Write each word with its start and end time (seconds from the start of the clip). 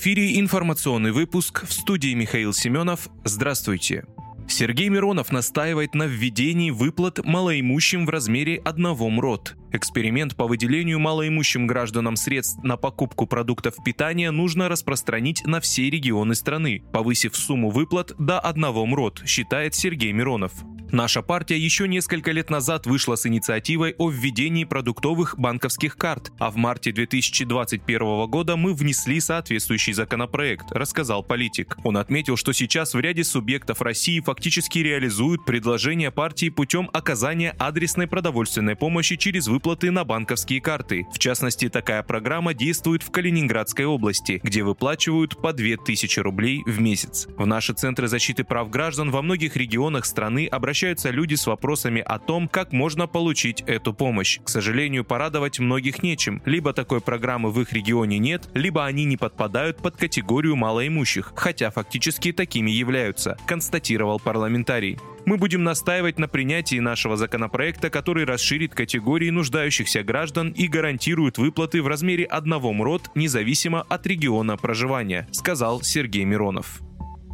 Эфире 0.00 0.40
информационный 0.40 1.12
выпуск 1.12 1.66
в 1.66 1.72
студии 1.74 2.14
Михаил 2.14 2.54
Семенов. 2.54 3.10
Здравствуйте. 3.22 4.06
Сергей 4.48 4.88
Миронов 4.88 5.30
настаивает 5.30 5.94
на 5.94 6.04
введении 6.04 6.70
выплат 6.70 7.22
малоимущим 7.22 8.06
в 8.06 8.08
размере 8.08 8.56
одного 8.64 9.10
МРОД. 9.10 9.56
Эксперимент 9.72 10.36
по 10.36 10.46
выделению 10.46 11.00
малоимущим 11.00 11.66
гражданам 11.66 12.16
средств 12.16 12.64
на 12.64 12.78
покупку 12.78 13.26
продуктов 13.26 13.74
питания 13.84 14.30
нужно 14.30 14.70
распространить 14.70 15.44
на 15.44 15.60
все 15.60 15.90
регионы 15.90 16.34
страны, 16.34 16.82
повысив 16.94 17.36
сумму 17.36 17.68
выплат 17.68 18.14
до 18.18 18.40
одного 18.40 18.86
МРОД, 18.86 19.24
считает 19.26 19.74
Сергей 19.74 20.12
Миронов. 20.12 20.52
Наша 20.92 21.22
партия 21.22 21.56
еще 21.56 21.86
несколько 21.86 22.32
лет 22.32 22.50
назад 22.50 22.84
вышла 22.84 23.14
с 23.14 23.24
инициативой 23.24 23.94
о 23.98 24.10
введении 24.10 24.64
продуктовых 24.64 25.38
банковских 25.38 25.96
карт, 25.96 26.32
а 26.40 26.50
в 26.50 26.56
марте 26.56 26.90
2021 26.90 28.26
года 28.28 28.56
мы 28.56 28.74
внесли 28.74 29.20
соответствующий 29.20 29.92
законопроект, 29.92 30.72
рассказал 30.72 31.22
политик. 31.22 31.76
Он 31.84 31.96
отметил, 31.96 32.36
что 32.36 32.52
сейчас 32.52 32.94
в 32.94 32.98
ряде 32.98 33.22
субъектов 33.22 33.82
России 33.82 34.18
фактически 34.18 34.80
реализуют 34.80 35.44
предложения 35.44 36.10
партии 36.10 36.48
путем 36.48 36.90
оказания 36.92 37.54
адресной 37.60 38.08
продовольственной 38.08 38.74
помощи 38.74 39.14
через 39.14 39.46
выплаты 39.46 39.92
на 39.92 40.02
банковские 40.04 40.60
карты. 40.60 41.06
В 41.14 41.20
частности, 41.20 41.68
такая 41.68 42.02
программа 42.02 42.52
действует 42.52 43.04
в 43.04 43.12
Калининградской 43.12 43.84
области, 43.84 44.40
где 44.42 44.64
выплачивают 44.64 45.40
по 45.40 45.52
2000 45.52 46.18
рублей 46.18 46.62
в 46.66 46.80
месяц. 46.80 47.28
В 47.36 47.46
наши 47.46 47.74
центры 47.74 48.08
защиты 48.08 48.42
прав 48.42 48.70
граждан 48.70 49.12
во 49.12 49.22
многих 49.22 49.54
регионах 49.56 50.04
страны 50.04 50.48
обращаются 50.48 50.79
обращаются 50.80 51.10
люди 51.10 51.34
с 51.34 51.46
вопросами 51.46 52.00
о 52.00 52.18
том, 52.18 52.48
как 52.48 52.72
можно 52.72 53.06
получить 53.06 53.62
эту 53.66 53.92
помощь. 53.92 54.40
К 54.42 54.48
сожалению, 54.48 55.04
порадовать 55.04 55.58
многих 55.58 56.02
нечем. 56.02 56.40
Либо 56.46 56.72
такой 56.72 57.02
программы 57.02 57.50
в 57.50 57.60
их 57.60 57.74
регионе 57.74 58.18
нет, 58.18 58.48
либо 58.54 58.86
они 58.86 59.04
не 59.04 59.18
подпадают 59.18 59.76
под 59.76 59.98
категорию 59.98 60.56
малоимущих, 60.56 61.34
хотя 61.36 61.70
фактически 61.70 62.32
такими 62.32 62.70
являются, 62.70 63.36
констатировал 63.46 64.18
парламентарий. 64.18 64.98
Мы 65.26 65.36
будем 65.36 65.64
настаивать 65.64 66.18
на 66.18 66.28
принятии 66.28 66.78
нашего 66.80 67.18
законопроекта, 67.18 67.90
который 67.90 68.24
расширит 68.24 68.74
категории 68.74 69.28
нуждающихся 69.28 70.02
граждан 70.02 70.48
и 70.48 70.66
гарантирует 70.66 71.36
выплаты 71.36 71.82
в 71.82 71.88
размере 71.88 72.24
одного 72.24 72.72
МРОД 72.72 73.10
независимо 73.14 73.82
от 73.82 74.06
региона 74.06 74.56
проживания, 74.56 75.28
сказал 75.30 75.82
Сергей 75.82 76.24
Миронов. 76.24 76.80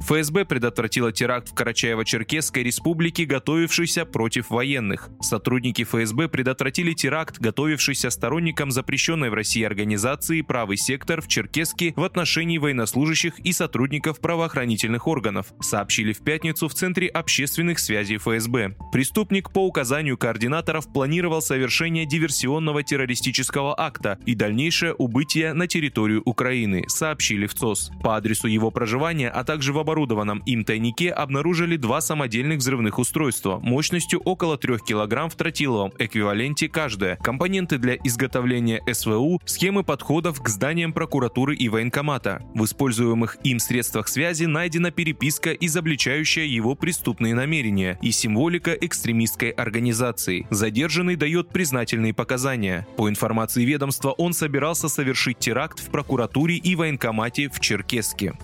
ФСБ 0.00 0.44
предотвратила 0.44 1.12
теракт 1.12 1.50
в 1.50 1.54
Карачаево-Черкесской 1.54 2.62
республике, 2.62 3.24
готовившийся 3.24 4.04
против 4.04 4.50
военных. 4.50 5.10
Сотрудники 5.20 5.84
ФСБ 5.84 6.28
предотвратили 6.28 6.94
теракт, 6.94 7.38
готовившийся 7.38 8.10
сторонникам 8.10 8.70
запрещенной 8.70 9.30
в 9.30 9.34
России 9.34 9.62
организации 9.62 10.40
«Правый 10.40 10.76
сектор» 10.76 11.20
в 11.20 11.28
Черкеске 11.28 11.92
в 11.96 12.02
отношении 12.02 12.58
военнослужащих 12.58 13.38
и 13.40 13.52
сотрудников 13.52 14.20
правоохранительных 14.20 15.06
органов, 15.06 15.52
сообщили 15.60 16.12
в 16.12 16.24
пятницу 16.24 16.68
в 16.68 16.74
Центре 16.74 17.06
общественных 17.06 17.78
связей 17.78 18.16
ФСБ. 18.16 18.76
Преступник 18.92 19.52
по 19.52 19.66
указанию 19.66 20.16
координаторов 20.16 20.92
планировал 20.92 21.42
совершение 21.42 22.06
диверсионного 22.06 22.82
террористического 22.82 23.78
акта 23.78 24.18
и 24.26 24.34
дальнейшее 24.34 24.94
убытие 24.94 25.52
на 25.52 25.66
территорию 25.66 26.22
Украины, 26.24 26.84
сообщили 26.88 27.46
в 27.46 27.54
ЦОС. 27.54 27.90
По 28.02 28.16
адресу 28.16 28.48
его 28.48 28.70
проживания, 28.70 29.28
а 29.28 29.44
также 29.44 29.72
в 29.72 29.78
оборудованном 29.90 30.40
им 30.46 30.64
тайнике 30.64 31.10
обнаружили 31.10 31.76
два 31.76 32.00
самодельных 32.00 32.58
взрывных 32.58 33.00
устройства 33.00 33.58
мощностью 33.58 34.20
около 34.20 34.56
3 34.56 34.78
кг 34.78 35.28
в 35.28 35.34
тротиловом 35.34 35.92
эквиваленте 35.98 36.68
каждое, 36.68 37.16
компоненты 37.16 37.78
для 37.78 37.96
изготовления 37.96 38.82
СВУ, 38.92 39.40
схемы 39.44 39.82
подходов 39.82 40.40
к 40.40 40.48
зданиям 40.48 40.92
прокуратуры 40.92 41.56
и 41.56 41.68
военкомата. 41.68 42.42
В 42.54 42.64
используемых 42.64 43.38
им 43.42 43.58
средствах 43.58 44.06
связи 44.06 44.44
найдена 44.44 44.92
переписка, 44.92 45.52
изобличающая 45.52 46.44
его 46.44 46.76
преступные 46.76 47.34
намерения 47.34 47.98
и 48.00 48.12
символика 48.12 48.72
экстремистской 48.72 49.50
организации. 49.50 50.46
Задержанный 50.50 51.16
дает 51.16 51.48
признательные 51.48 52.14
показания. 52.14 52.86
По 52.96 53.08
информации 53.08 53.64
ведомства, 53.64 54.10
он 54.12 54.34
собирался 54.34 54.88
совершить 54.88 55.40
теракт 55.40 55.80
в 55.80 55.90
прокуратуре 55.90 56.56
и 56.56 56.76
военкомате 56.76 57.48
в 57.48 57.58
Черкеске 57.58 58.34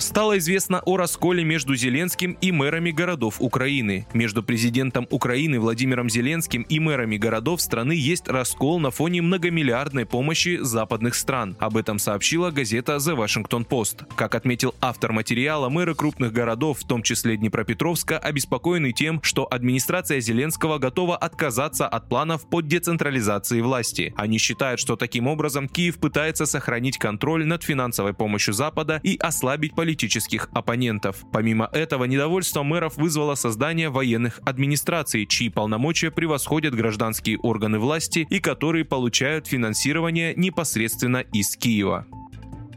стало 0.00 0.38
известно 0.38 0.80
о 0.84 0.96
расколе 0.96 1.44
между 1.44 1.74
Зеленским 1.74 2.36
и 2.40 2.52
мэрами 2.52 2.90
городов 2.90 3.36
Украины. 3.38 4.06
Между 4.12 4.42
президентом 4.42 5.06
Украины 5.10 5.60
Владимиром 5.60 6.08
Зеленским 6.08 6.62
и 6.62 6.80
мэрами 6.80 7.16
городов 7.16 7.60
страны 7.60 7.92
есть 7.92 8.28
раскол 8.28 8.80
на 8.80 8.90
фоне 8.90 9.22
многомиллиардной 9.22 10.06
помощи 10.06 10.58
западных 10.60 11.14
стран. 11.14 11.56
Об 11.58 11.76
этом 11.76 11.98
сообщила 11.98 12.50
газета 12.50 12.96
The 12.96 13.16
Washington 13.16 13.66
Post. 13.66 14.06
Как 14.16 14.34
отметил 14.34 14.74
автор 14.80 15.12
материала, 15.12 15.68
мэры 15.68 15.94
крупных 15.94 16.32
городов, 16.32 16.78
в 16.80 16.86
том 16.86 17.02
числе 17.02 17.36
Днепропетровска, 17.36 18.18
обеспокоены 18.18 18.92
тем, 18.92 19.22
что 19.22 19.46
администрация 19.50 20.20
Зеленского 20.20 20.78
готова 20.78 21.16
отказаться 21.16 21.86
от 21.86 22.08
планов 22.08 22.48
по 22.48 22.60
децентрализации 22.60 23.60
власти. 23.60 24.14
Они 24.16 24.38
считают, 24.38 24.80
что 24.80 24.96
таким 24.96 25.26
образом 25.26 25.68
Киев 25.68 25.98
пытается 25.98 26.46
сохранить 26.46 26.98
контроль 26.98 27.44
над 27.46 27.62
финансовой 27.62 28.14
помощью 28.14 28.54
Запада 28.54 29.00
и 29.02 29.16
ослабить 29.16 29.74
политику 29.74 29.89
политических 29.90 30.48
оппонентов. 30.52 31.24
Помимо 31.32 31.68
этого, 31.72 32.04
недовольство 32.04 32.62
мэров 32.62 32.96
вызвало 32.96 33.34
создание 33.34 33.90
военных 33.90 34.38
администраций, 34.46 35.26
чьи 35.26 35.48
полномочия 35.48 36.12
превосходят 36.12 36.74
гражданские 36.74 37.38
органы 37.38 37.80
власти 37.80 38.24
и 38.30 38.38
которые 38.38 38.84
получают 38.84 39.48
финансирование 39.48 40.32
непосредственно 40.36 41.24
из 41.32 41.56
Киева. 41.56 42.06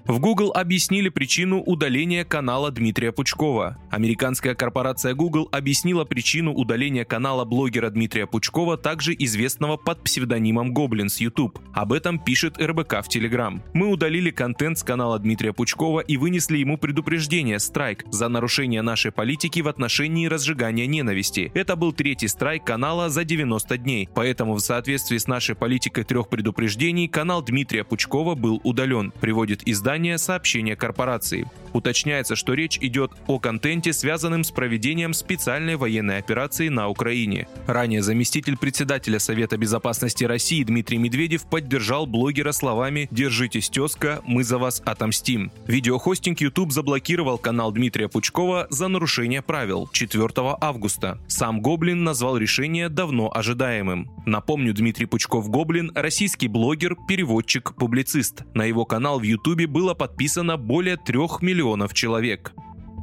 В 0.05 0.19
Google 0.19 0.51
объяснили 0.51 1.07
причину 1.07 1.61
удаления 1.61 2.25
канала 2.25 2.71
Дмитрия 2.71 3.13
Пучкова. 3.13 3.77
Американская 3.89 4.53
корпорация 4.53 5.13
Google 5.13 5.47
объяснила 5.49 6.03
причину 6.03 6.53
удаления 6.53 7.05
канала 7.05 7.45
блогера 7.45 7.89
Дмитрия 7.89 8.27
Пучкова, 8.27 8.75
также 8.75 9.15
известного 9.17 9.77
под 9.77 10.03
псевдонимом 10.03 10.73
Гоблин 10.73 11.07
с 11.07 11.21
YouTube. 11.21 11.57
Об 11.73 11.93
этом 11.93 12.19
пишет 12.19 12.61
РБК 12.61 12.95
в 12.95 13.07
Telegram. 13.07 13.61
Мы 13.73 13.87
удалили 13.87 14.29
контент 14.29 14.77
с 14.77 14.83
канала 14.83 15.17
Дмитрия 15.19 15.53
Пучкова 15.53 16.01
и 16.01 16.17
вынесли 16.17 16.57
ему 16.57 16.77
предупреждение 16.77 17.59
страйк 17.59 18.03
за 18.11 18.27
нарушение 18.27 18.81
нашей 18.81 19.13
политики 19.13 19.61
в 19.61 19.69
отношении 19.69 20.27
разжигания 20.27 20.85
ненависти. 20.85 21.49
Это 21.53 21.77
был 21.77 21.93
третий 21.93 22.27
страйк 22.27 22.65
канала 22.65 23.09
за 23.09 23.23
90 23.23 23.77
дней. 23.77 24.09
Поэтому 24.13 24.55
в 24.55 24.59
соответствии 24.59 25.17
с 25.17 25.27
нашей 25.27 25.55
политикой 25.55 26.03
трех 26.03 26.27
предупреждений 26.27 27.07
канал 27.07 27.41
Дмитрия 27.41 27.85
Пучкова 27.85 28.35
был 28.35 28.59
удален, 28.65 29.13
приводит 29.21 29.65
издание 29.65 29.92
издания 29.93 30.17
сообщения 30.17 30.75
корпорации. 30.75 31.45
Уточняется, 31.73 32.35
что 32.35 32.53
речь 32.53 32.77
идет 32.79 33.11
о 33.27 33.39
контенте, 33.39 33.93
связанном 33.93 34.43
с 34.43 34.51
проведением 34.51 35.13
специальной 35.13 35.75
военной 35.75 36.19
операции 36.19 36.69
на 36.69 36.87
Украине. 36.87 37.47
Ранее 37.65 38.03
заместитель 38.03 38.57
председателя 38.57 39.19
Совета 39.19 39.57
безопасности 39.57 40.23
России 40.23 40.63
Дмитрий 40.63 40.99
Медведев 40.99 41.45
поддержал 41.49 42.05
блогера 42.05 42.51
словами 42.51 43.07
«Держитесь, 43.11 43.69
тезка, 43.69 44.21
мы 44.25 44.43
за 44.43 44.59
вас 44.59 44.81
отомстим». 44.85 45.51
Видеохостинг 45.67 46.41
YouTube 46.41 46.71
заблокировал 46.71 47.37
канал 47.37 47.71
Дмитрия 47.71 48.07
Пучкова 48.07 48.67
за 48.69 48.87
нарушение 48.87 49.41
правил 49.41 49.89
4 49.91 50.29
августа. 50.61 51.19
Сам 51.27 51.61
Гоблин 51.61 52.03
назвал 52.03 52.37
решение 52.37 52.89
давно 52.89 53.31
ожидаемым. 53.33 54.11
Напомню, 54.25 54.73
Дмитрий 54.73 55.07
Пучков-Гоблин– 55.07 55.91
российский 55.95 56.47
блогер, 56.47 56.95
переводчик, 57.07 57.73
публицист. 57.75 58.43
На 58.53 58.63
его 58.65 58.85
канал 58.85 59.19
в 59.19 59.23
YouTube 59.23 59.65
было 59.65 59.95
подписано 59.95 60.57
более 60.57 60.97
трех 60.97 61.41
миллионов 61.41 61.62
миллионов 61.63 61.93
человек. 61.93 62.53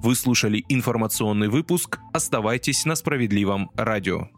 Вы 0.03 0.15
слушали 0.15 0.65
информационный 0.69 1.49
выпуск. 1.49 1.99
Оставайтесь 2.12 2.85
на 2.85 2.95
справедливом 2.95 3.71
радио. 3.75 4.29